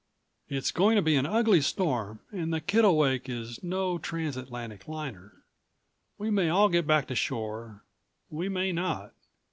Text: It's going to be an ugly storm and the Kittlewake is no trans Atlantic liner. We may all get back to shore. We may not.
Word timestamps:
It's 0.47 0.71
going 0.71 0.95
to 0.95 1.01
be 1.03 1.15
an 1.15 1.27
ugly 1.27 1.61
storm 1.61 2.21
and 2.31 2.51
the 2.51 2.59
Kittlewake 2.59 3.29
is 3.29 3.61
no 3.61 3.99
trans 3.99 4.35
Atlantic 4.35 4.87
liner. 4.87 5.43
We 6.17 6.31
may 6.31 6.49
all 6.49 6.69
get 6.69 6.87
back 6.87 7.05
to 7.09 7.15
shore. 7.15 7.83
We 8.27 8.49
may 8.49 8.71
not. 8.71 9.13